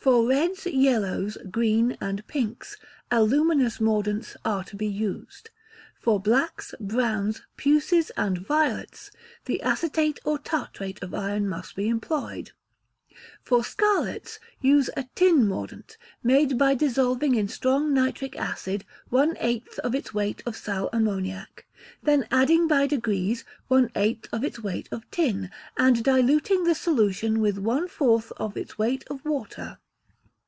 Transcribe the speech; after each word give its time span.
For 0.00 0.26
reds, 0.26 0.66
yellows, 0.66 1.38
green, 1.48 1.96
and 2.00 2.26
pinks, 2.26 2.76
aluminous 3.12 3.78
mordants 3.80 4.36
are 4.44 4.64
to 4.64 4.74
be 4.74 4.88
used. 4.88 5.50
For 6.00 6.18
blacks, 6.18 6.74
browns, 6.80 7.42
puces, 7.56 8.10
and 8.16 8.36
violets, 8.38 9.12
the 9.44 9.62
acetate 9.62 10.18
or 10.24 10.40
tartrate 10.40 11.00
of 11.04 11.14
iron 11.14 11.48
must 11.48 11.76
be 11.76 11.86
employed. 11.88 12.50
For 13.44 13.62
scarlets, 13.62 14.40
use 14.60 14.90
a 14.96 15.04
tin 15.14 15.46
mordant, 15.46 15.96
made 16.20 16.58
by 16.58 16.74
dissolving 16.74 17.36
in 17.36 17.46
strong 17.46 17.94
nitric 17.94 18.34
acid 18.36 18.84
one 19.08 19.36
eighth 19.38 19.78
of 19.84 19.94
its 19.94 20.12
weight 20.12 20.42
of 20.44 20.56
sal 20.56 20.88
ammoniac, 20.92 21.64
then 22.02 22.26
adding 22.32 22.66
by 22.66 22.88
degrees 22.88 23.44
one 23.68 23.88
eighth 23.94 24.28
of 24.32 24.42
its 24.42 24.58
weight 24.58 24.88
of 24.90 25.08
tin, 25.12 25.48
and 25.76 26.02
diluting 26.02 26.64
the 26.64 26.74
solution 26.74 27.38
with 27.38 27.56
one 27.56 27.86
fourth 27.86 28.32
of 28.36 28.56
its 28.56 28.76
weight 28.76 29.04
of 29.08 29.24
water. 29.24 29.78